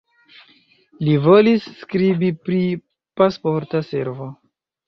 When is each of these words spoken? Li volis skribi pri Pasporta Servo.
Li 1.07 1.13
volis 1.25 1.67
skribi 1.83 2.31
pri 2.47 2.63
Pasporta 3.23 3.87
Servo. 3.93 4.31